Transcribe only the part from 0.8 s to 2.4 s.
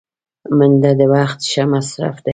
د وخت ښه مصرف دی